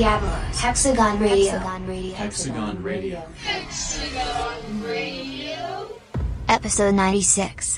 Don 0.00 0.08
Diablo, 0.08 0.30
Hexagon 0.56 1.20
Radio. 1.20 1.58
Hexagon 2.14 2.82
Radio. 2.82 3.22
Episode 6.48 6.94
96. 6.94 7.69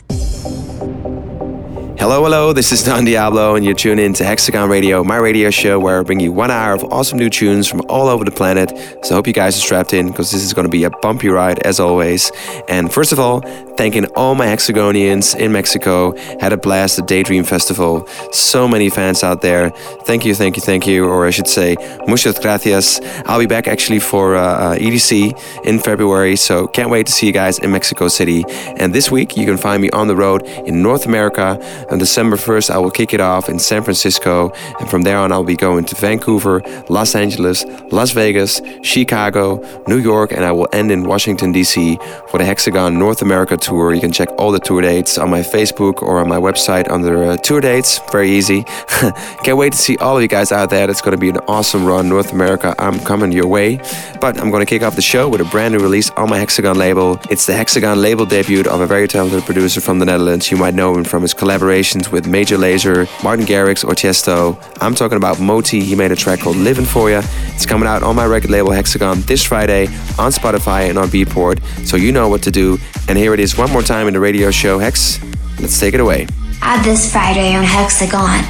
Hello, 2.02 2.24
hello, 2.24 2.52
this 2.52 2.72
is 2.72 2.82
Don 2.82 3.04
Diablo, 3.04 3.54
and 3.54 3.64
you're 3.64 3.76
tuned 3.76 4.00
in 4.00 4.12
to 4.14 4.24
Hexagon 4.24 4.68
Radio, 4.68 5.04
my 5.04 5.18
radio 5.18 5.50
show 5.50 5.78
where 5.78 6.00
I 6.00 6.02
bring 6.02 6.18
you 6.18 6.32
one 6.32 6.50
hour 6.50 6.74
of 6.74 6.82
awesome 6.92 7.16
new 7.16 7.30
tunes 7.30 7.68
from 7.68 7.80
all 7.88 8.08
over 8.08 8.24
the 8.24 8.32
planet. 8.32 8.70
So 9.04 9.12
I 9.12 9.14
hope 9.14 9.28
you 9.28 9.32
guys 9.32 9.56
are 9.56 9.60
strapped 9.60 9.92
in 9.92 10.08
because 10.08 10.32
this 10.32 10.42
is 10.42 10.52
going 10.52 10.64
to 10.64 10.68
be 10.68 10.82
a 10.82 10.90
bumpy 10.90 11.28
ride 11.28 11.60
as 11.60 11.78
always. 11.78 12.32
And 12.66 12.92
first 12.92 13.12
of 13.12 13.20
all, 13.20 13.40
thanking 13.76 14.06
all 14.16 14.34
my 14.34 14.46
Hexagonians 14.46 15.36
in 15.36 15.52
Mexico. 15.52 16.16
Had 16.40 16.52
a 16.52 16.56
blast 16.56 16.98
at 16.98 17.06
Daydream 17.06 17.44
Festival. 17.44 18.06
So 18.32 18.66
many 18.66 18.90
fans 18.90 19.22
out 19.22 19.40
there. 19.40 19.70
Thank 20.04 20.24
you, 20.24 20.34
thank 20.34 20.56
you, 20.56 20.62
thank 20.62 20.86
you, 20.86 21.06
or 21.06 21.26
I 21.26 21.30
should 21.30 21.48
say, 21.48 21.76
muchas 22.06 22.38
gracias. 22.38 23.00
I'll 23.26 23.38
be 23.38 23.46
back 23.46 23.68
actually 23.68 24.00
for 24.00 24.36
uh, 24.36 24.42
uh, 24.42 24.76
EDC 24.76 25.64
in 25.64 25.78
February, 25.78 26.36
so 26.36 26.66
can't 26.66 26.90
wait 26.90 27.06
to 27.06 27.12
see 27.12 27.26
you 27.26 27.32
guys 27.32 27.58
in 27.60 27.70
Mexico 27.70 28.08
City. 28.08 28.44
And 28.76 28.92
this 28.92 29.10
week, 29.10 29.36
you 29.36 29.46
can 29.46 29.56
find 29.56 29.80
me 29.80 29.90
on 29.90 30.08
the 30.08 30.16
road 30.16 30.42
in 30.42 30.82
North 30.82 31.06
America. 31.06 31.58
On 31.92 31.98
December 31.98 32.36
1st, 32.36 32.70
I 32.70 32.78
will 32.78 32.90
kick 32.90 33.12
it 33.12 33.20
off 33.20 33.50
in 33.50 33.58
San 33.58 33.82
Francisco, 33.82 34.50
and 34.80 34.88
from 34.88 35.02
there 35.02 35.18
on, 35.18 35.30
I'll 35.30 35.44
be 35.44 35.56
going 35.56 35.84
to 35.84 35.94
Vancouver, 35.94 36.62
Los 36.88 37.14
Angeles, 37.14 37.66
Las 37.90 38.12
Vegas, 38.12 38.62
Chicago, 38.82 39.60
New 39.86 39.98
York, 39.98 40.32
and 40.32 40.42
I 40.42 40.52
will 40.52 40.68
end 40.72 40.90
in 40.90 41.04
Washington, 41.04 41.52
D.C. 41.52 41.98
for 42.30 42.38
the 42.38 42.46
Hexagon 42.46 42.98
North 42.98 43.20
America 43.20 43.58
tour. 43.58 43.92
You 43.92 44.00
can 44.00 44.10
check 44.10 44.30
all 44.38 44.50
the 44.50 44.58
tour 44.58 44.80
dates 44.80 45.18
on 45.18 45.28
my 45.28 45.40
Facebook 45.40 46.00
or 46.00 46.18
on 46.18 46.30
my 46.30 46.38
website 46.38 46.90
under 46.90 47.24
uh, 47.24 47.36
tour 47.36 47.60
dates. 47.60 48.00
Very 48.10 48.30
easy. 48.30 48.62
Can't 49.44 49.58
wait 49.58 49.72
to 49.72 49.78
see 49.78 49.98
all 49.98 50.16
of 50.16 50.22
you 50.22 50.28
guys 50.28 50.50
out 50.50 50.70
there. 50.70 50.88
It's 50.90 51.02
going 51.02 51.14
to 51.14 51.20
be 51.20 51.28
an 51.28 51.40
awesome 51.46 51.84
run, 51.84 52.08
North 52.08 52.32
America. 52.32 52.74
I'm 52.78 53.00
coming 53.00 53.32
your 53.32 53.48
way. 53.48 53.76
But 54.18 54.40
I'm 54.40 54.50
going 54.50 54.64
to 54.64 54.70
kick 54.70 54.82
off 54.82 54.96
the 54.96 55.02
show 55.02 55.28
with 55.28 55.42
a 55.42 55.44
brand 55.44 55.74
new 55.74 55.80
release 55.80 56.08
on 56.12 56.30
my 56.30 56.38
Hexagon 56.38 56.78
label. 56.78 57.18
It's 57.28 57.44
the 57.44 57.52
Hexagon 57.52 58.00
label 58.00 58.24
debut 58.24 58.62
of 58.62 58.80
a 58.80 58.86
very 58.86 59.08
talented 59.08 59.42
producer 59.42 59.82
from 59.82 59.98
the 59.98 60.06
Netherlands. 60.06 60.50
You 60.50 60.56
might 60.56 60.74
know 60.74 60.96
him 60.96 61.04
from 61.04 61.20
his 61.20 61.34
collaborations 61.82 62.12
with 62.12 62.26
Major 62.26 62.56
Lazer, 62.56 63.08
Martin 63.22 63.44
Garrix, 63.44 63.84
or 63.84 63.94
Tiesto. 63.94 64.56
I'm 64.80 64.94
talking 64.94 65.16
about 65.16 65.40
Moti. 65.40 65.80
He 65.80 65.94
made 65.94 66.12
a 66.12 66.16
track 66.16 66.40
called 66.40 66.56
Living 66.56 66.84
For 66.84 67.10
Ya. 67.10 67.22
It's 67.54 67.66
coming 67.66 67.88
out 67.88 68.02
on 68.02 68.16
my 68.16 68.26
record 68.26 68.50
label 68.50 68.70
Hexagon 68.70 69.22
this 69.22 69.44
Friday 69.44 69.86
on 70.18 70.32
Spotify 70.32 70.88
and 70.88 70.98
on 70.98 71.08
Beatport. 71.08 71.62
So 71.86 71.96
you 71.96 72.12
know 72.12 72.28
what 72.28 72.42
to 72.44 72.50
do. 72.50 72.78
And 73.08 73.18
here 73.18 73.34
it 73.34 73.40
is 73.40 73.56
one 73.56 73.70
more 73.70 73.82
time 73.82 74.06
in 74.06 74.14
the 74.14 74.20
radio 74.20 74.50
show. 74.50 74.78
Hex, 74.78 75.20
let's 75.60 75.78
take 75.78 75.94
it 75.94 76.00
away. 76.00 76.26
Add 76.60 76.84
this 76.84 77.10
Friday 77.12 77.54
on 77.54 77.64
Hexagon. 77.64 78.44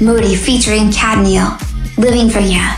Moti 0.00 0.36
featuring 0.36 0.90
Cadmiel. 0.90 1.58
Living 1.98 2.28
for 2.28 2.40
Ya. 2.40 2.76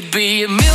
Could 0.00 0.10
be 0.12 0.44
a 0.44 0.48
million 0.48 0.69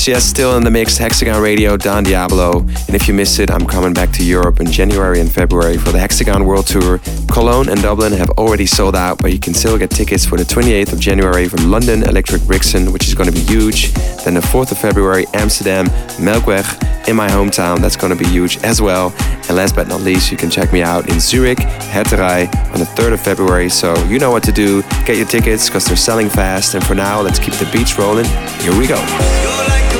Yes, 0.00 0.08
yes, 0.08 0.24
still 0.24 0.56
in 0.56 0.64
the 0.64 0.70
mix, 0.70 0.96
Hexagon 0.96 1.42
Radio, 1.42 1.76
Don 1.76 2.02
Diablo. 2.04 2.60
And 2.60 2.94
if 2.94 3.06
you 3.06 3.12
miss 3.12 3.38
it, 3.38 3.50
I'm 3.50 3.66
coming 3.66 3.92
back 3.92 4.10
to 4.12 4.24
Europe 4.24 4.58
in 4.58 4.72
January 4.72 5.20
and 5.20 5.30
February 5.30 5.76
for 5.76 5.92
the 5.92 5.98
Hexagon 5.98 6.46
World 6.46 6.66
Tour. 6.66 7.00
Cologne 7.30 7.68
and 7.68 7.82
Dublin 7.82 8.14
have 8.14 8.30
already 8.30 8.64
sold 8.64 8.96
out, 8.96 9.18
but 9.20 9.30
you 9.30 9.38
can 9.38 9.52
still 9.52 9.76
get 9.76 9.90
tickets 9.90 10.24
for 10.24 10.38
the 10.38 10.42
28th 10.42 10.94
of 10.94 11.00
January 11.00 11.48
from 11.48 11.70
London, 11.70 12.02
Electric 12.04 12.40
Brixton, 12.46 12.94
which 12.94 13.08
is 13.08 13.14
going 13.14 13.28
to 13.28 13.34
be 13.34 13.42
huge. 13.42 13.92
Then 14.24 14.32
the 14.32 14.40
4th 14.40 14.72
of 14.72 14.78
February, 14.78 15.26
Amsterdam, 15.34 15.84
Melkweg 16.16 16.64
in 17.06 17.14
my 17.14 17.28
hometown, 17.28 17.80
that's 17.80 17.96
going 17.96 18.16
to 18.16 18.18
be 18.18 18.30
huge 18.30 18.56
as 18.64 18.80
well. 18.80 19.10
And 19.50 19.56
last 19.56 19.74
but 19.74 19.88
not 19.88 20.02
least, 20.02 20.30
you 20.30 20.36
can 20.36 20.48
check 20.48 20.72
me 20.72 20.80
out 20.80 21.08
in 21.10 21.18
Zurich, 21.18 21.58
Härterei 21.58 22.46
on 22.72 22.78
the 22.78 22.86
3rd 22.86 23.14
of 23.14 23.20
February. 23.20 23.68
So 23.68 24.00
you 24.04 24.20
know 24.20 24.30
what 24.30 24.44
to 24.44 24.52
do. 24.52 24.82
Get 25.04 25.16
your 25.16 25.26
tickets 25.26 25.68
because 25.68 25.84
they're 25.86 25.96
selling 25.96 26.28
fast. 26.28 26.76
And 26.76 26.86
for 26.86 26.94
now, 26.94 27.20
let's 27.20 27.40
keep 27.40 27.54
the 27.54 27.68
beats 27.72 27.98
rolling. 27.98 28.26
Here 28.60 28.78
we 28.78 28.86
go. 28.86 29.99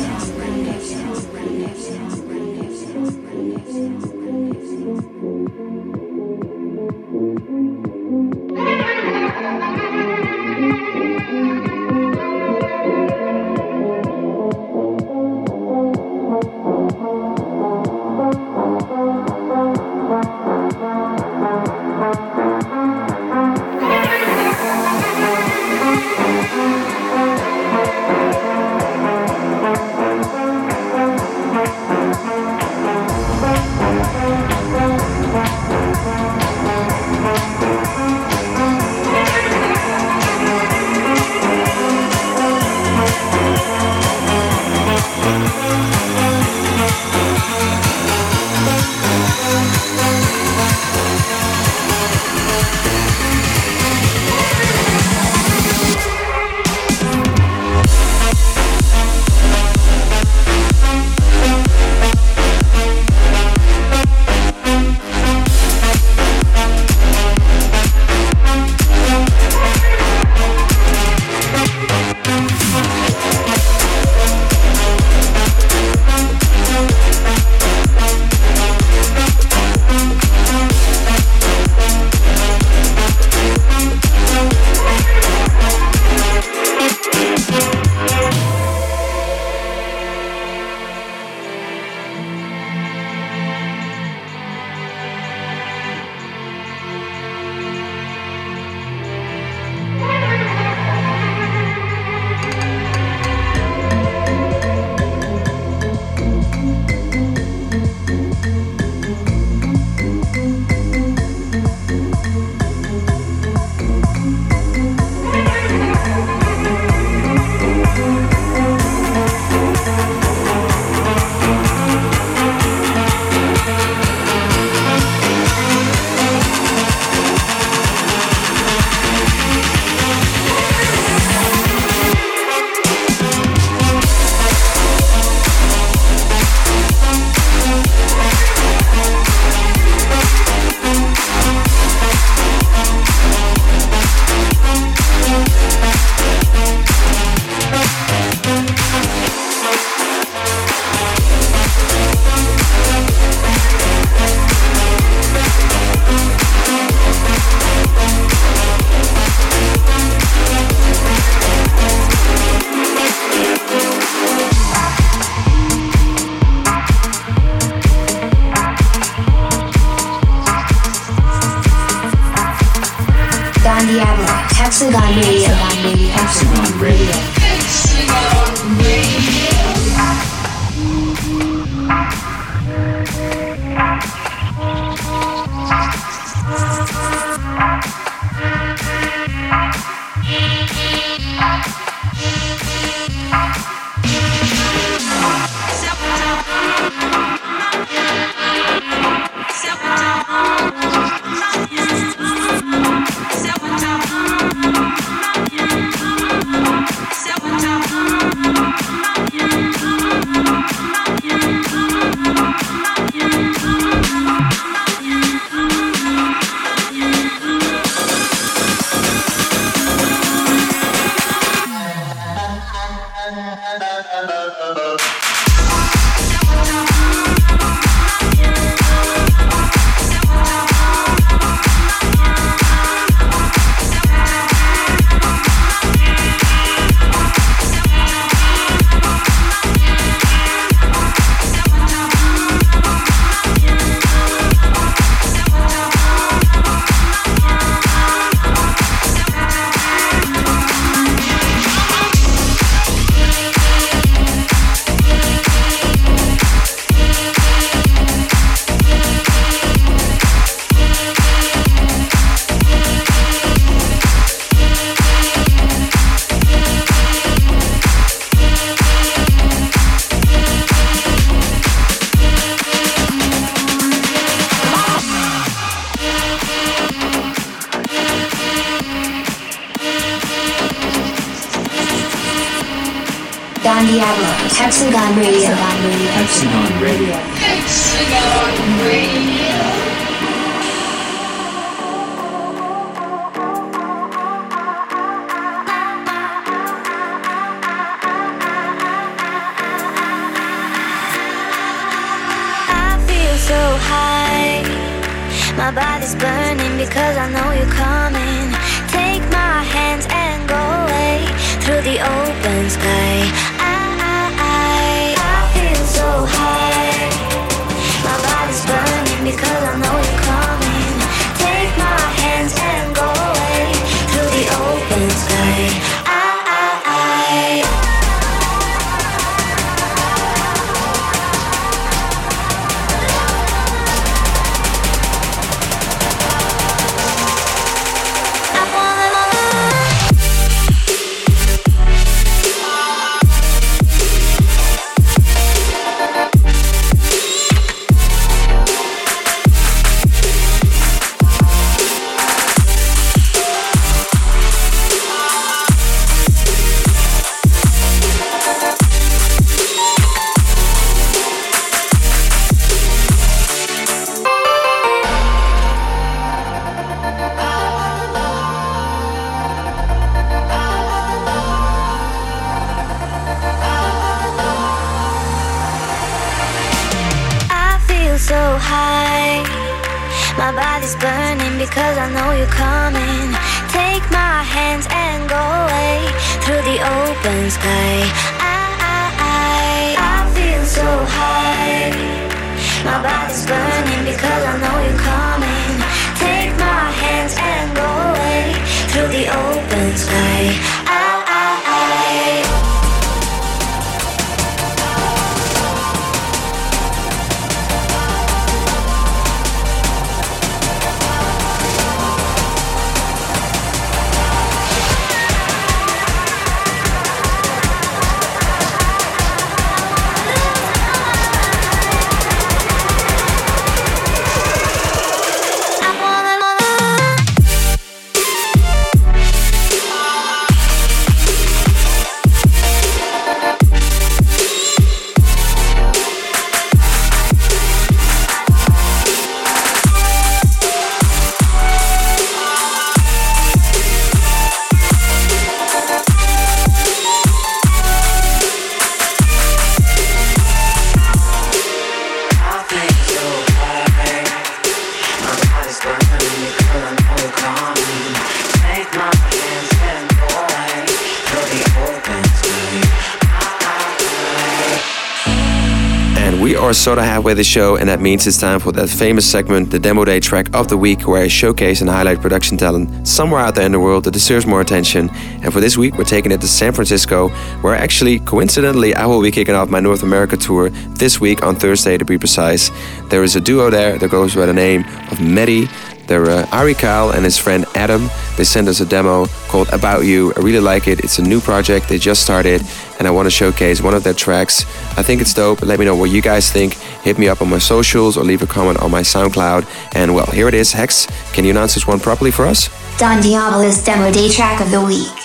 Halfway 467.21 467.35
the 467.35 467.43
show, 467.43 467.75
and 467.75 467.87
that 467.87 467.99
means 467.99 468.25
it's 468.25 468.39
time 468.39 468.59
for 468.59 468.71
that 468.71 468.89
famous 468.89 469.29
segment, 469.29 469.69
the 469.69 469.77
Demo 469.77 470.03
Day 470.03 470.19
track 470.19 470.47
of 470.55 470.69
the 470.69 470.75
week, 470.75 471.07
where 471.07 471.21
I 471.21 471.27
showcase 471.27 471.79
and 471.79 471.87
highlight 471.87 472.19
production 472.19 472.57
talent 472.57 473.07
somewhere 473.07 473.39
out 473.39 473.53
there 473.53 473.63
in 473.63 473.71
the 473.71 473.79
world 473.79 474.05
that 474.05 474.11
deserves 474.11 474.47
more 474.47 474.59
attention. 474.59 475.07
And 475.43 475.53
for 475.53 475.59
this 475.59 475.77
week, 475.77 475.99
we're 475.99 476.03
taking 476.03 476.31
it 476.31 476.41
to 476.41 476.47
San 476.47 476.73
Francisco, 476.73 477.29
where 477.61 477.75
actually, 477.75 478.21
coincidentally, 478.21 478.95
I 478.95 479.05
will 479.05 479.21
be 479.21 479.29
kicking 479.29 479.53
off 479.53 479.69
my 479.69 479.79
North 479.79 480.01
America 480.01 480.35
tour 480.35 480.71
this 480.71 481.21
week 481.21 481.43
on 481.43 481.55
Thursday 481.55 481.95
to 481.95 482.05
be 482.05 482.17
precise. 482.17 482.71
There 483.11 483.21
is 483.21 483.35
a 483.35 483.39
duo 483.39 483.69
there 483.69 483.99
that 483.99 484.09
goes 484.09 484.33
by 484.33 484.47
the 484.47 484.53
name 484.53 484.83
of 485.11 485.21
Medi. 485.21 485.67
They're 486.11 486.29
uh, 486.29 486.45
Ari 486.51 486.73
Kyle 486.73 487.11
and 487.11 487.23
his 487.23 487.37
friend 487.37 487.65
Adam. 487.73 488.09
They 488.35 488.43
sent 488.43 488.67
us 488.67 488.81
a 488.81 488.85
demo 488.85 489.27
called 489.47 489.69
About 489.69 490.03
You. 490.03 490.33
I 490.35 490.41
really 490.41 490.59
like 490.59 490.89
it. 490.89 490.99
It's 491.05 491.19
a 491.19 491.21
new 491.21 491.39
project 491.39 491.87
they 491.87 491.97
just 491.97 492.21
started, 492.21 492.61
and 492.99 493.07
I 493.07 493.11
want 493.11 493.27
to 493.27 493.29
showcase 493.31 493.81
one 493.81 493.93
of 493.93 494.03
their 494.03 494.13
tracks. 494.13 494.65
I 494.97 495.03
think 495.03 495.21
it's 495.21 495.33
dope. 495.33 495.61
Let 495.61 495.79
me 495.79 495.85
know 495.85 495.95
what 495.95 496.09
you 496.09 496.21
guys 496.21 496.51
think. 496.51 496.73
Hit 496.73 497.17
me 497.17 497.29
up 497.29 497.41
on 497.41 497.49
my 497.49 497.59
socials 497.59 498.17
or 498.17 498.25
leave 498.25 498.41
a 498.41 498.45
comment 498.45 498.81
on 498.81 498.91
my 498.91 499.03
SoundCloud. 499.03 499.65
And 499.95 500.13
well, 500.13 500.25
here 500.25 500.49
it 500.49 500.53
is. 500.53 500.73
Hex, 500.73 501.07
can 501.31 501.45
you 501.45 501.51
announce 501.51 501.75
this 501.75 501.87
one 501.87 502.01
properly 502.01 502.31
for 502.31 502.45
us? 502.45 502.67
Don 502.97 503.21
Diablo's 503.21 503.81
demo 503.81 504.11
day 504.11 504.27
track 504.27 504.59
of 504.59 504.69
the 504.69 504.83
week. 504.83 505.15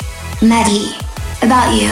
Medi, 0.40 0.94
about 1.42 1.74
you. 1.74 1.90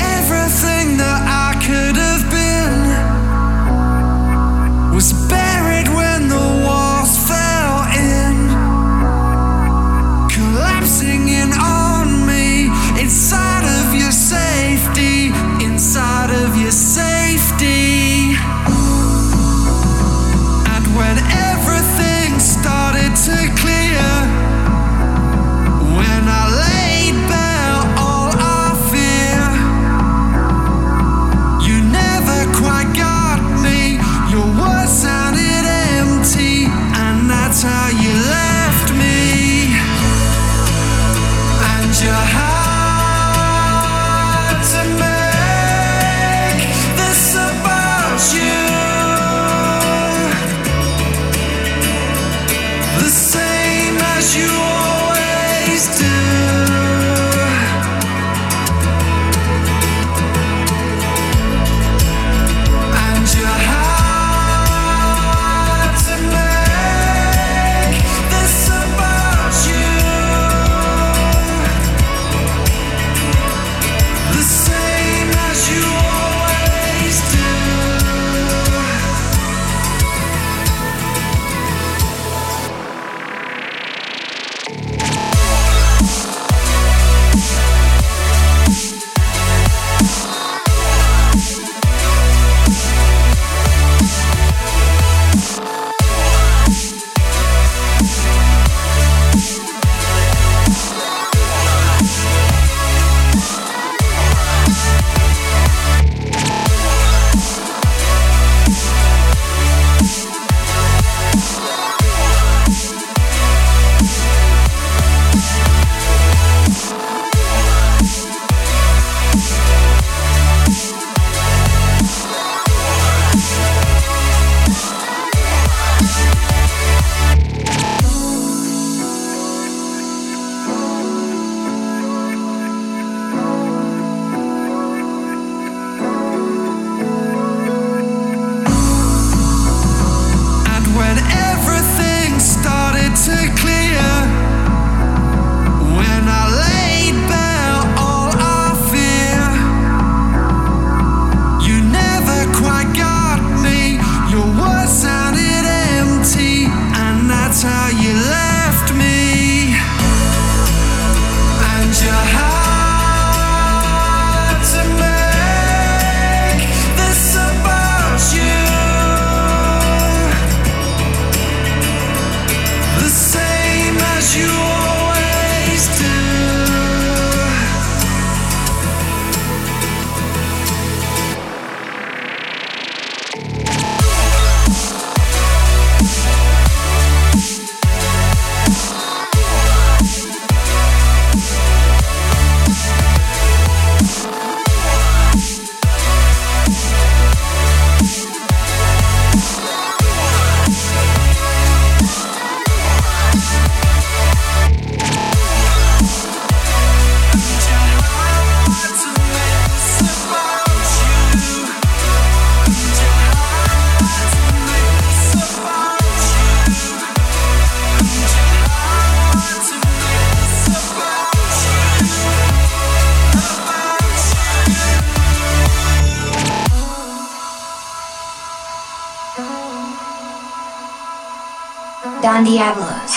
Everything 0.00 0.96
that 0.96 1.20
I 1.28 1.52
could 1.60 1.96
have 1.98 2.24
been 2.32 3.12
was 4.94 5.12
buried 5.28 5.41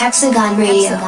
Hexagon 0.06 0.56
Radio. 0.56 0.90
Hexagon 0.92 1.05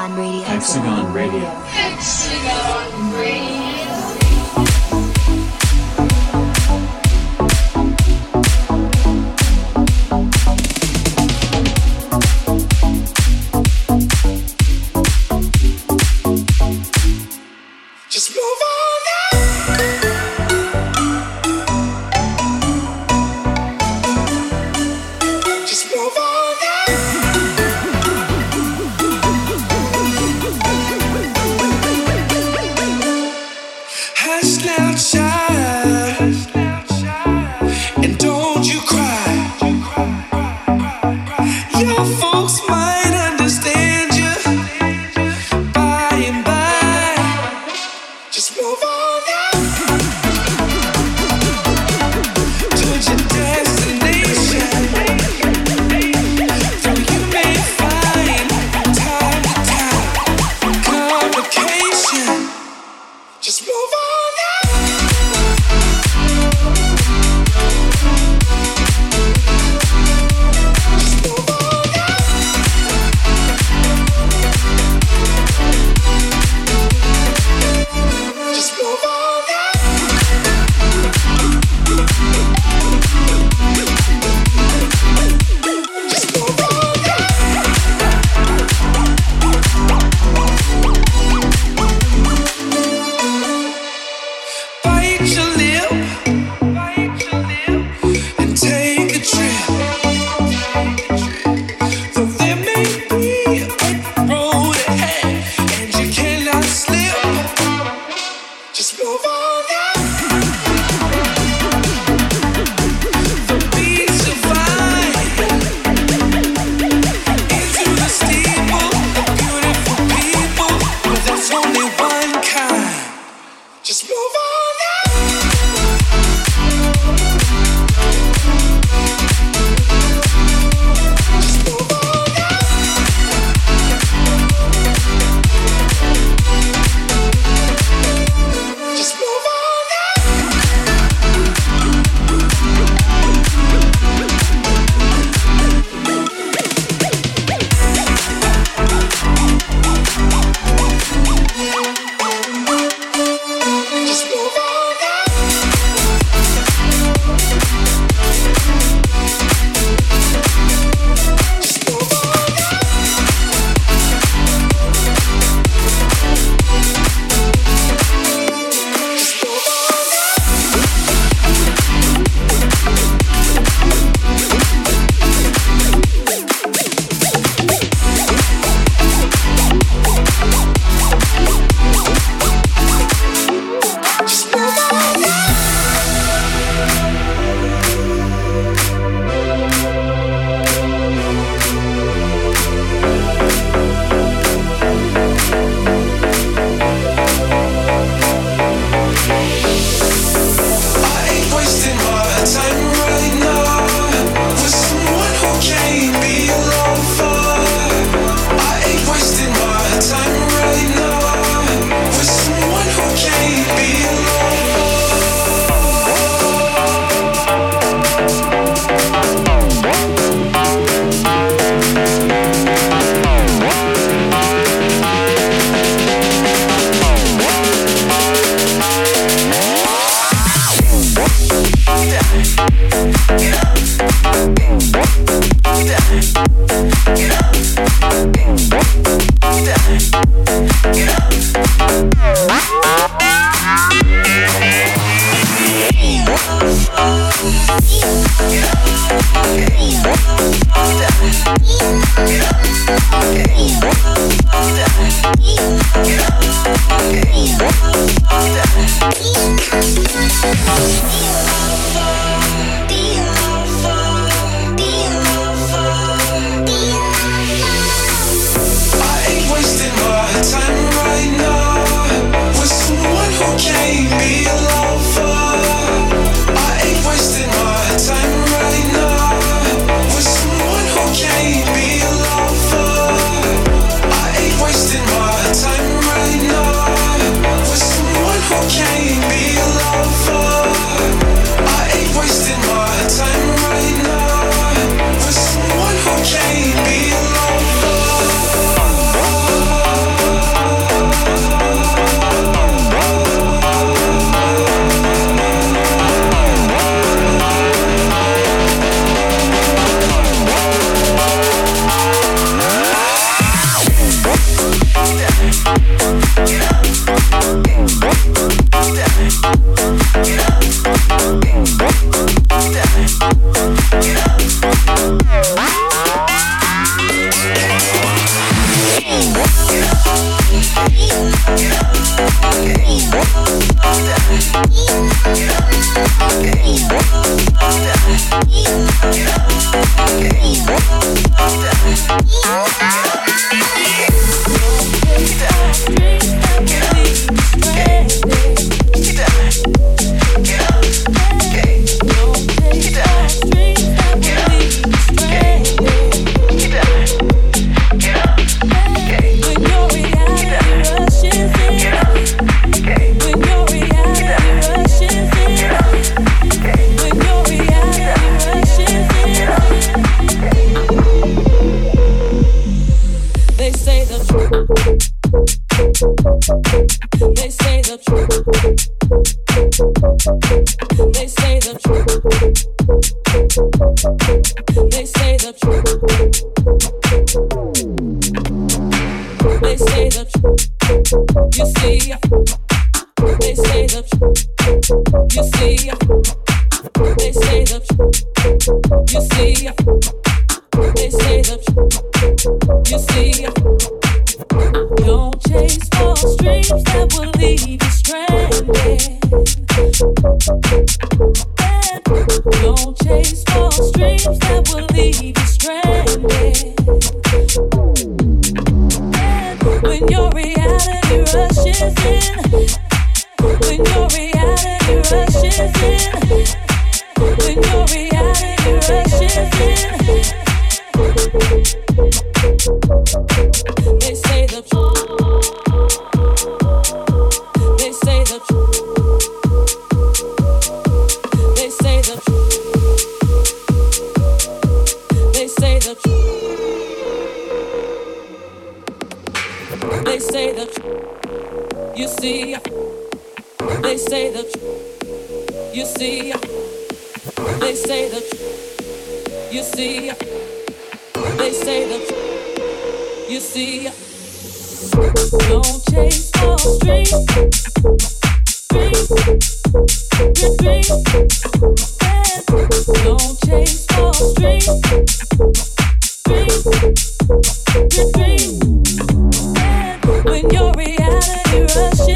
I 253.59 254.07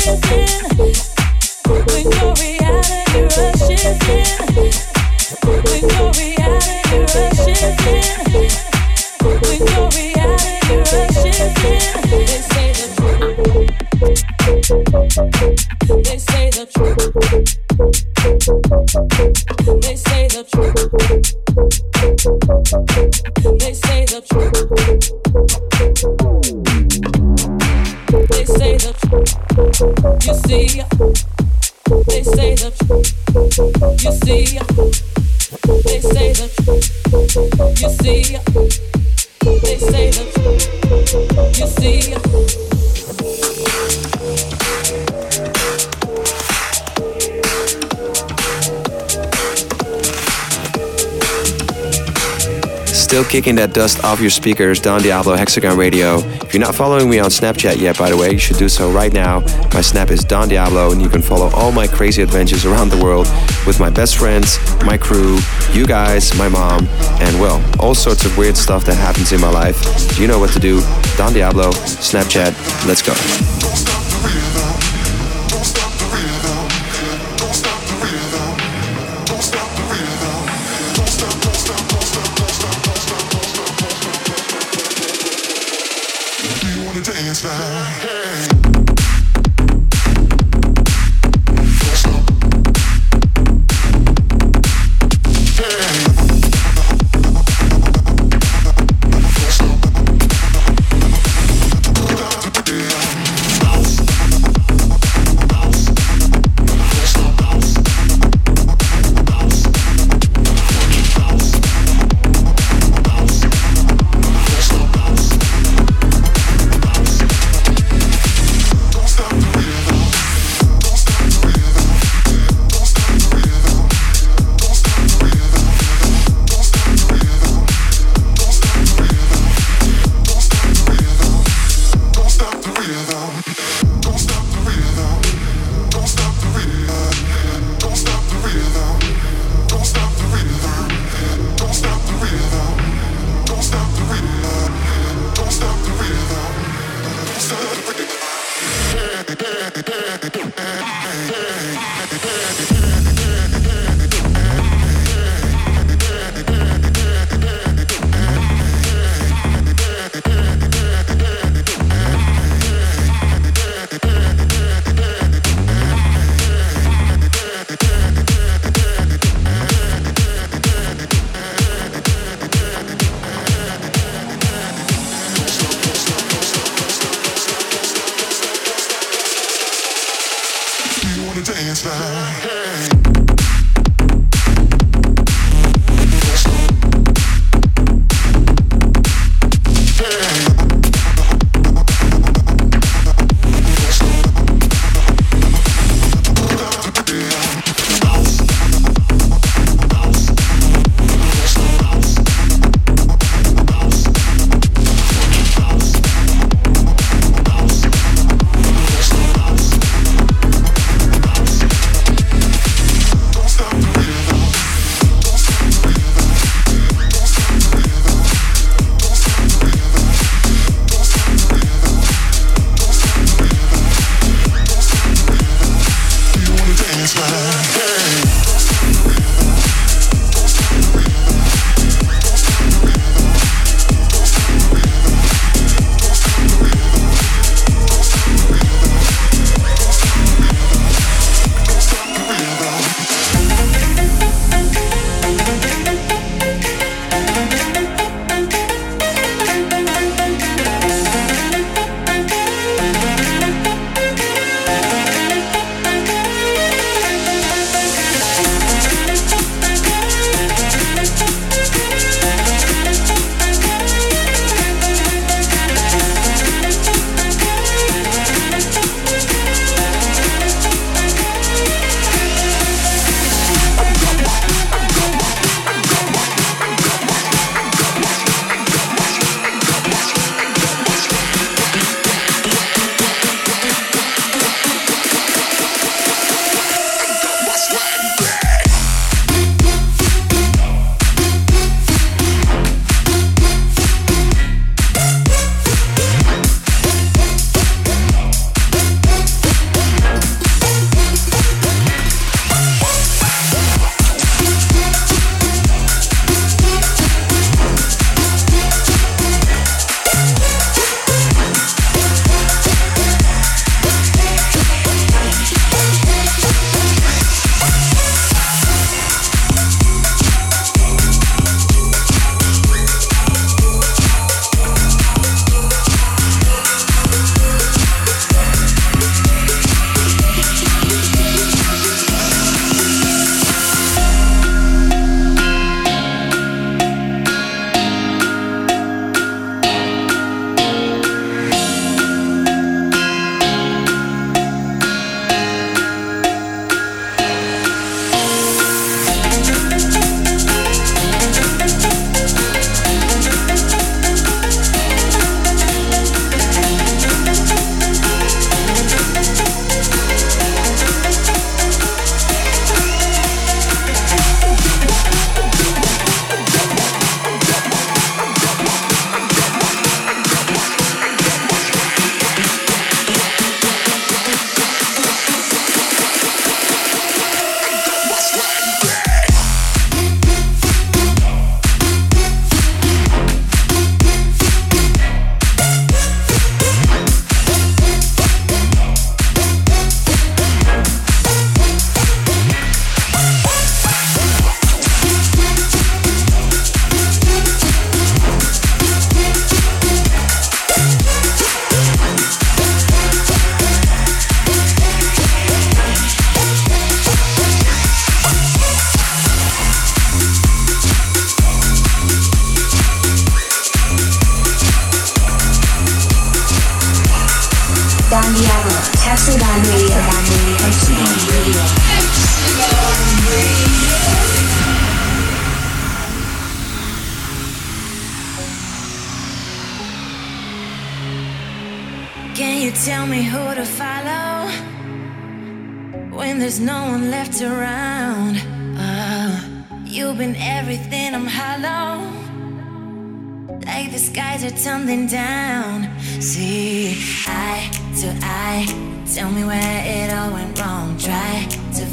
living 0.08 0.71
kicking 53.32 53.56
that 53.56 53.74
dust 53.74 54.04
off 54.04 54.20
your 54.20 54.30
speakers, 54.30 54.82
Don 54.82 55.02
Diablo, 55.02 55.38
Hexagon 55.38 55.78
Radio. 55.78 56.18
If 56.18 56.54
you're 56.54 56.60
not 56.60 56.76
following 56.76 57.10
me 57.10 57.20
on 57.20 57.30
Snapchat 57.30 57.78
yet, 57.78 57.98
by 57.98 58.10
the 58.10 58.18
way, 58.18 58.32
you 58.32 58.38
should 58.38 58.58
do 58.58 58.68
so 58.68 58.92
right 58.92 59.14
now. 59.14 59.40
My 59.74 59.80
snap 59.80 60.12
is 60.12 60.26
Don 60.26 60.50
Diablo, 60.50 60.92
and 60.92 61.02
you 61.02 61.08
can 61.08 61.22
follow 61.22 61.50
all 61.52 61.72
my 61.72 61.88
crazy 61.88 62.22
adventures 62.22 62.66
around 62.66 62.90
the 62.90 63.02
world 63.02 63.28
with 63.66 63.80
my 63.80 63.90
best 63.90 64.18
friends, 64.18 64.58
my 64.84 64.98
crew, 64.98 65.40
you 65.72 65.88
guys, 65.88 66.38
my 66.38 66.50
mom, 66.50 66.86
and 67.22 67.40
well, 67.40 67.64
all 67.80 67.96
sorts 67.96 68.26
of 68.26 68.38
weird 68.38 68.58
stuff 68.58 68.84
that 68.84 68.96
happens 68.96 69.32
in 69.32 69.40
my 69.40 69.50
life. 69.50 70.20
You 70.20 70.28
know 70.28 70.38
what 70.38 70.50
to 70.52 70.60
do. 70.60 70.82
Don 71.16 71.32
Diablo, 71.32 71.72
Snapchat, 71.72 72.52
let's 72.86 73.02
go. 73.02 73.14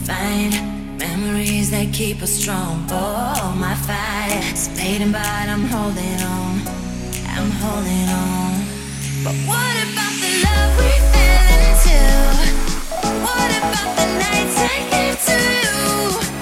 find 0.09 0.99
memories 0.99 1.71
that 1.71 1.93
keep 1.93 2.23
us 2.23 2.33
strong. 2.33 2.87
Oh, 2.91 3.55
my 3.61 3.75
fire 3.75 4.41
is 4.55 4.67
fading, 4.69 5.13
but 5.13 5.47
I'm 5.53 5.67
holding 5.75 6.21
on. 6.37 6.55
I'm 7.35 7.51
holding 7.63 8.09
on. 8.25 8.53
But 9.25 9.37
what 9.51 9.75
about 9.87 10.15
the 10.23 10.31
love 10.45 10.73
we 10.81 10.93
fell 11.13 11.49
into? 11.69 12.01
What 13.27 13.51
about 13.61 13.91
the 13.99 14.07
nights 14.25 14.57
I 14.73 14.79
gave 14.93 15.17
to 15.29 15.37
you? 15.63 16.38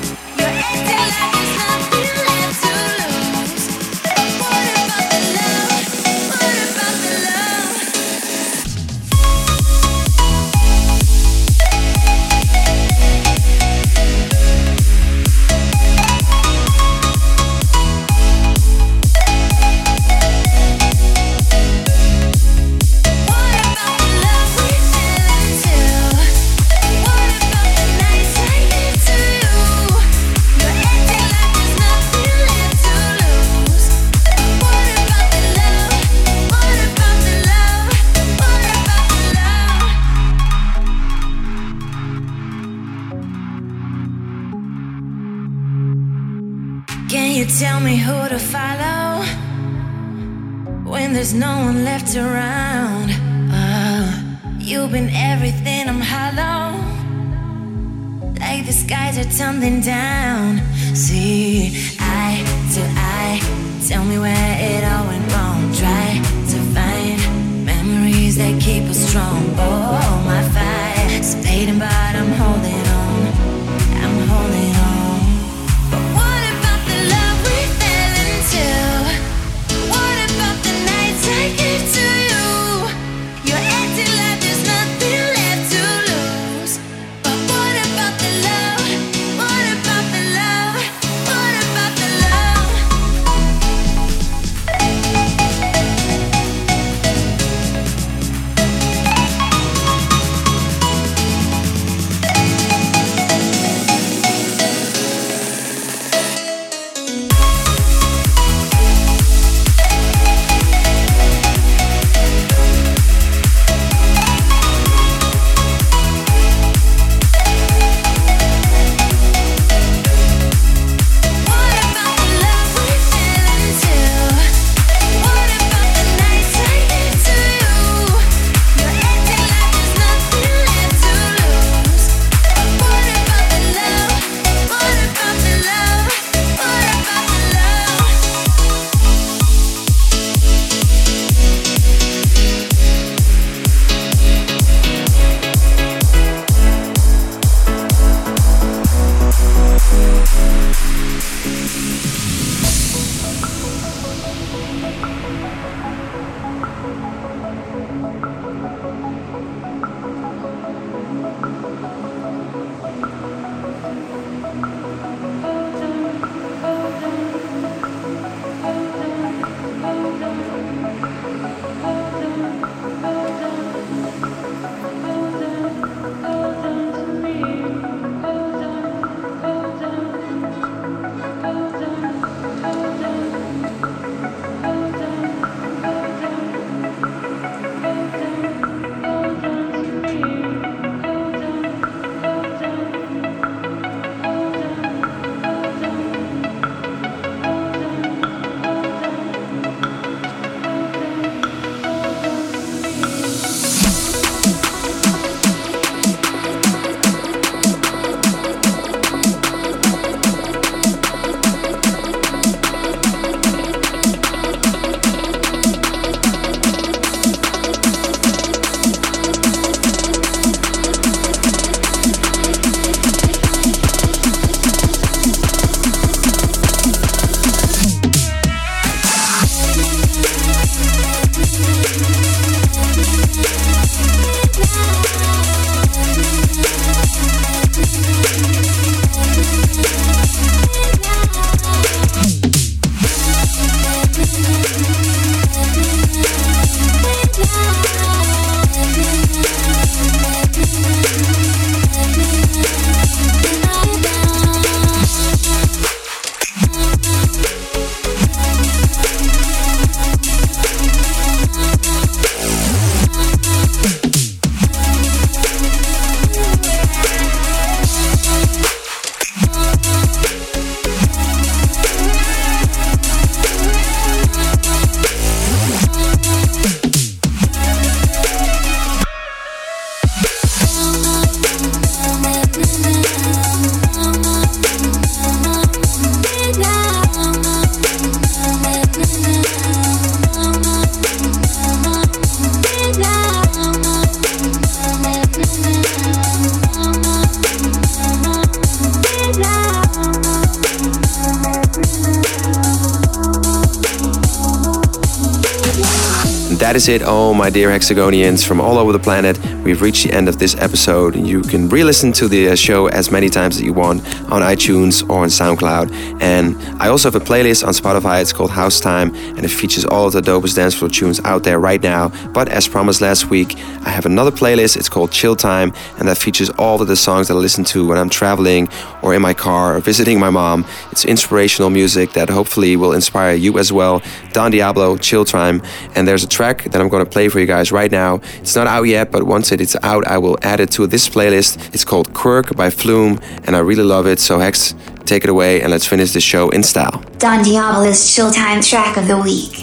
Is 306.88 307.02
all 307.02 307.30
oh, 307.30 307.34
my 307.34 307.50
dear 307.50 307.70
Hexagonians 307.70 308.46
from 308.46 308.60
all 308.60 308.78
over 308.78 308.92
the 308.92 309.00
planet. 309.00 309.36
We've 309.66 309.82
reached 309.82 310.04
the 310.04 310.12
end 310.12 310.28
of 310.28 310.38
this 310.38 310.54
episode. 310.58 311.16
You 311.16 311.42
can 311.42 311.68
re 311.68 311.82
listen 311.82 312.12
to 312.12 312.28
the 312.28 312.50
uh, 312.50 312.54
show 312.54 312.86
as 312.86 313.10
many 313.10 313.28
times 313.28 313.56
as 313.56 313.62
you 313.62 313.72
want 313.72 314.00
on 314.30 314.40
iTunes 314.40 315.02
or 315.10 315.22
on 315.22 315.28
SoundCloud. 315.28 316.22
And 316.22 316.56
I 316.80 316.86
also 316.86 317.10
have 317.10 317.20
a 317.20 317.24
playlist 317.24 317.66
on 317.66 317.72
Spotify. 317.72 318.22
It's 318.22 318.32
called 318.32 318.52
House 318.52 318.78
Time, 318.78 319.12
and 319.16 319.40
it 319.44 319.48
features 319.48 319.84
all 319.84 320.06
of 320.06 320.12
the 320.12 320.20
dopest 320.20 320.54
dance 320.54 320.76
floor 320.76 320.88
tunes 320.88 321.18
out 321.24 321.42
there 321.42 321.58
right 321.58 321.82
now. 321.82 322.12
But 322.28 322.48
as 322.48 322.68
promised 322.68 323.00
last 323.00 323.28
week, 323.28 323.56
I 323.84 323.90
have 323.90 324.06
another 324.06 324.30
playlist. 324.30 324.76
It's 324.76 324.88
called 324.88 325.10
Chill 325.10 325.34
Time, 325.34 325.72
and 325.98 326.06
that 326.06 326.16
features 326.16 326.48
all 326.50 326.80
of 326.80 326.86
the 326.86 326.94
songs 326.94 327.26
that 327.26 327.34
I 327.34 327.38
listen 327.38 327.64
to 327.64 327.88
when 327.88 327.98
I'm 327.98 328.08
traveling 328.08 328.68
or 329.02 329.14
in 329.14 329.20
my 329.20 329.34
car 329.34 329.76
or 329.76 329.80
visiting 329.80 330.20
my 330.20 330.30
mom. 330.30 330.64
It's 330.92 331.04
inspirational 331.04 331.70
music 331.70 332.12
that 332.12 332.30
hopefully 332.30 332.76
will 332.76 332.92
inspire 332.92 333.34
you 333.34 333.58
as 333.58 333.72
well. 333.72 334.00
Don 334.32 334.52
Diablo, 334.52 334.96
Chill 334.96 335.24
Time. 335.24 335.60
And 335.96 336.06
there's 336.06 336.22
a 336.22 336.28
track 336.28 336.62
that 336.70 336.80
I'm 336.80 336.88
going 336.88 337.04
to 337.04 337.10
play 337.10 337.28
for 337.28 337.40
you 337.40 337.46
guys 337.46 337.72
right 337.72 337.90
now. 337.90 338.20
It's 338.38 338.54
not 338.54 338.68
out 338.68 338.84
yet, 338.84 339.10
but 339.10 339.24
once 339.24 339.50
it 339.55 339.55
is 339.60 339.76
out, 339.82 340.06
I 340.06 340.18
will 340.18 340.38
add 340.42 340.60
it 340.60 340.70
to 340.72 340.86
this 340.86 341.08
playlist. 341.08 341.74
It's 341.74 341.84
called 341.84 342.12
Quirk 342.14 342.56
by 342.56 342.70
Flume, 342.70 343.20
and 343.44 343.56
I 343.56 343.60
really 343.60 343.82
love 343.84 344.06
it. 344.06 344.20
So, 344.20 344.38
Hex, 344.38 344.74
take 345.04 345.24
it 345.24 345.30
away 345.30 345.60
and 345.60 345.70
let's 345.70 345.86
finish 345.86 346.12
the 346.12 346.20
show 346.20 346.48
in 346.50 346.62
style. 346.62 347.02
Don 347.18 347.44
Diablo's 347.44 348.14
Chill 348.14 348.30
Time 348.30 348.60
track 348.60 348.96
of 348.96 349.06
the 349.08 349.18
week. 349.18 349.54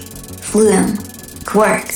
Flume. 0.42 0.98
Quirk. 1.46 1.90